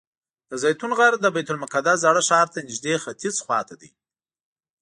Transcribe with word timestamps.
د 0.49 0.51
زیتون 0.63 0.91
غر 0.97 1.13
د 1.19 1.25
بیت 1.35 1.49
المقدس 1.51 1.97
زاړه 2.05 2.21
ښار 2.27 2.47
ته 2.53 2.59
نږدې 2.67 2.95
ختیځ 3.03 3.35
خوا 3.43 3.59
ته 3.67 3.75
دی. 3.81 3.89